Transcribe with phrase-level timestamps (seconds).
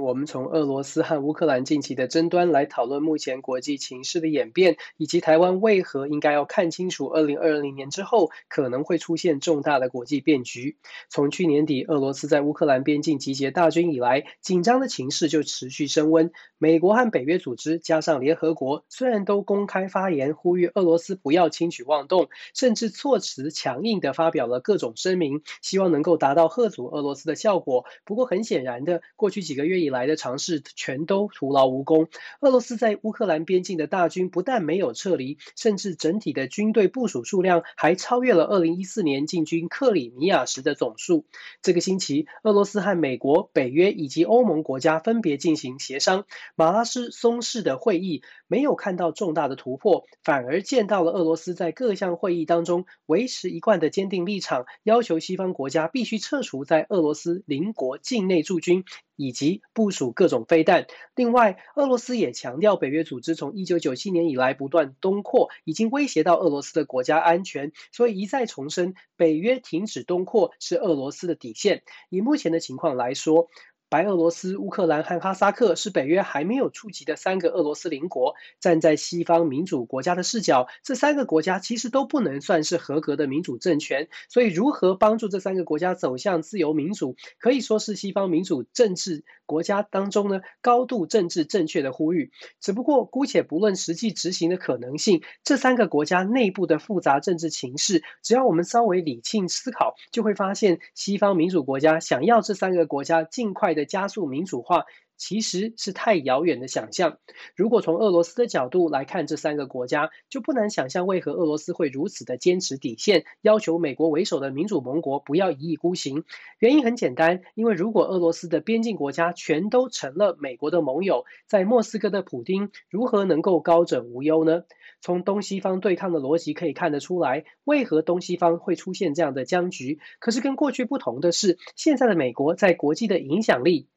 [0.00, 10.78] 我们从俄罗斯和乌克兰近期的争端来讨论目前国际情势的演变，以及台湾为何应该要看清楚二零二零年之后可能会出现重大的国际变局。
[11.10, 16.32] 从去年底俄罗斯在乌克兰边境集结大军以来，紧张的情势就持续升温。
[16.56, 27.84] 美国和北约组织加上联合国，虽然都公开发言呼吁俄罗斯不要轻举妄动，甚至措辞强硬地发表了各种声明，希望能够达到吓阻俄罗斯的效果。
[28.04, 32.08] 不过很显然的，过去几个月以来的尝试全都徒劳无功。
[32.40, 41.26] 俄罗斯在乌克兰边境的大军不但没有撤离，甚至整体的军队部署数量还超越了2014年进军克里米亚时的总数。
[41.60, 58.84] 这个星期，俄罗斯和美国、北约以及欧盟国家分别进行协商，马拉松式的会议没有看到重大的突破，反而见到了俄罗斯在各项会议当中维持一贯的坚定立场，要求西方国家必须撤除在俄罗斯邻国境内驻军。
[59.20, 60.86] 以及部署各种飞弹。
[61.14, 71.82] 另外，俄罗斯也强调，北约组织从一九九七年以来不断东扩，已经威胁到俄罗斯的国家安全，所以一再重申，北约停止东扩是俄罗斯的底线。
[72.08, 73.50] 以目前的情况来说，
[73.90, 78.36] 白俄罗斯、乌克兰和哈萨克是北约还没有触及的三个俄罗斯邻国。
[78.60, 84.08] 站在西方民主国家的视角，这三个国家其实都不能算是合格的民主政权。
[84.28, 92.30] 所以，如何帮助这三个国家走向自由民主，可以说是西方民主政治国家当中呢高度政治正确的呼吁。
[92.60, 103.79] 只不过，姑且不论实际执行的可能性，这三个国家内部的复杂政治情势，只要我们稍微理性思考，就会发现西方民主国家想要这三个国家尽快的。
[103.84, 104.84] 加速民主化
[105.20, 107.18] 其实是太遥远的想象。
[107.54, 116.24] 如果从俄罗斯的角度来看，这三个国家就不难想象为何俄罗斯会如此的坚持底线，要求美国为首的民主盟国不要一意孤行。
[116.58, 124.64] 原因很简单，因为如果俄罗斯的边境国家全都成了美国的盟友，在莫斯科的普丁如何能够高枕无忧呢？
[125.02, 129.98] 从东西方对抗的逻辑可以看得出来，为何东西方会出现这样的僵局。
[130.18, 133.88] 可是跟过去不同的是，现在的美国在国际的影响力。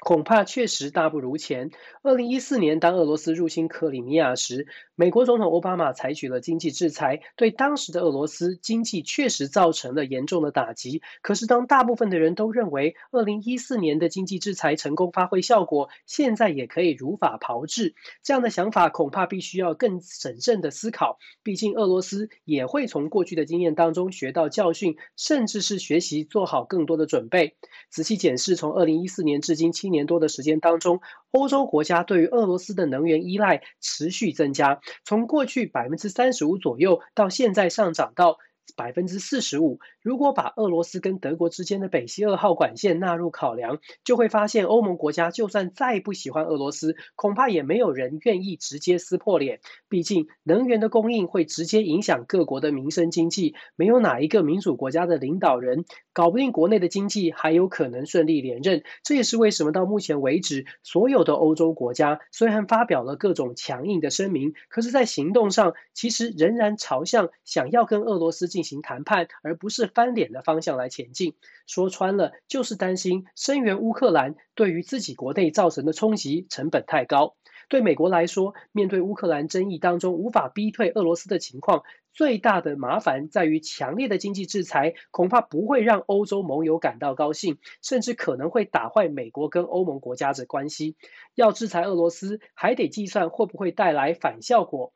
[0.00, 1.70] 恐怕确实大不如前。
[2.02, 11.02] 二零一四年，当俄罗斯入侵克里米亚时，美国总统奥巴马采取了经济制裁，对当时的俄罗斯经济确实造成了严重的打击。
[11.22, 21.18] 可是，当大部分的人都认为二零一四年的经济制裁成功发挥效果，现在也可以如法炮制，这样的想法恐怕必须要更审慎的思考。
[21.42, 27.56] 毕竟，俄罗斯也会从过去的经验当中学到教训，甚至是学习做好更多的准备。
[27.90, 31.00] 仔细检视从二零一四年至今七一年多的时间当中，
[31.30, 38.38] 欧洲国家对于俄罗斯的能源依赖持续增加，从过去百分之三十五左右，到现在上涨到
[38.76, 39.78] 百分之四十五。
[40.02, 49.60] 如果把俄罗斯跟德国之间的北溪二号管线纳入考量，就会发现欧盟国家就算再不喜欢俄罗斯，恐怕也没有人愿意直接撕破脸。
[49.88, 58.82] 毕竟能源的供应会直接影响各国的民生经济，没有哪一个民主国家的领导人搞不定国内的经济，还有可能顺利连任。
[59.04, 69.88] 这也是为什么到目前为止，所有的欧洲国家虽然发表了各种强硬的声明，可是，在行动上其实仍然朝向想要跟俄罗斯进行谈判，而不是。
[69.94, 71.34] 翻脸的方向来前进，
[71.68, 77.36] 说穿了就是担心声援乌克兰对于自己国内造成的冲击成本太高。
[77.68, 90.96] 对美国来说，面对乌克兰争议当中无法逼退俄罗斯的情况，最大的麻烦在于强烈的经济制裁恐怕不会让欧洲盟友感到高兴，甚至可能会打坏美国跟欧盟国家的关系。
[91.34, 94.92] 要制裁俄罗斯，还得计算会不会带来反效果。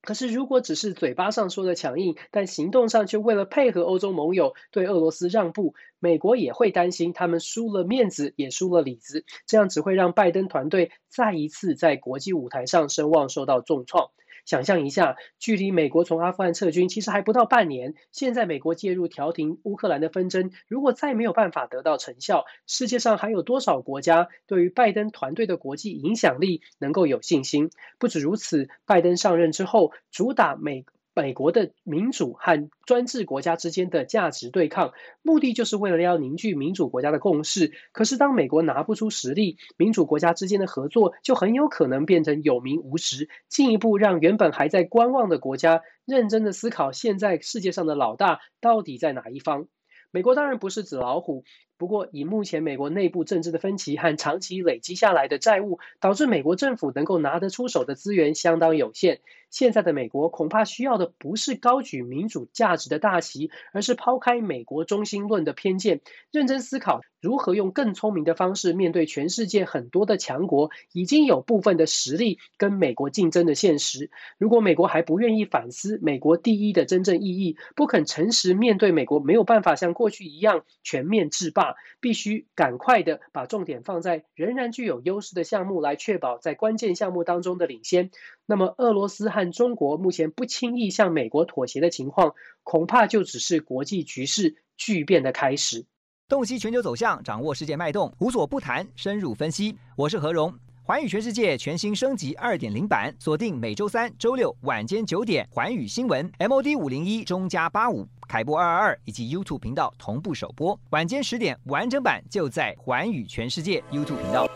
[0.00, 14.10] 可是，如果只是嘴巴上说的强硬，但行动上却为了配合欧洲盟友对俄罗斯让步，美国也会担心他们输了面子，也输了里子，这样只会让拜登团队再一次在国际舞台上声望受到重创。
[14.48, 17.92] 想象一下，距离美国从阿富汗撤军其实还不到半年。
[18.12, 27.68] 现在美国介入调停乌克兰的纷争，如果再没有办法得到成效，世界上还有多少国家对于拜登团队的国际影响力能够有信心？
[27.98, 30.86] 不止如此，拜登上任之后，主打美。
[31.20, 37.72] 美国的民主和专制国家之间的价值对抗，目的就是为了要凝聚民主国家的共识。
[37.90, 49.66] 可是，当美国拿不出实力，民主国家之间的合作就很有可能变成有名无实，进一步让原本还在观望的国家认真的思考，现在世界上的老大到底在哪一方。
[50.10, 51.44] 美国当然不是纸老虎，
[51.76, 59.20] 不过，以目前美国内部政治的分歧和长期累积下来的债务，导致美国政府能够拿得出手的资源相当有限。
[59.50, 66.00] 现在的美国恐怕需要的不是高举民主价值的大旗，而是抛开美国中心论的偏见，
[66.30, 74.10] 认真思考如何用更聪明的方式面对全世界很多的强国已经有部分的实力跟美国竞争的现实。
[74.38, 88.10] 如果美国还不愿意反思美国第一的真正意义，不肯诚实面对美国没有办法像过去一样全面制霸，必须赶快的把重点放在仍然具有优势的项目，来确保在关键项目当中的领先。
[88.50, 95.84] 那么，俄罗斯和中国目前不轻易向美国妥协的情况，恐怕就只是国际局势巨变的开始。
[96.26, 99.76] 洞悉全球走向，掌握世界脉动，无所不谈，深入分析。
[99.98, 114.48] 我是何荣，环宇全世界全新升级二点零版，锁定每周三、周六晚间九点，环宇新闻 MOD 五零一中加八五凯播二二二以及 YouTube 频道同步首播，晚间十点完整版就在环宇全世界 YouTube 频道。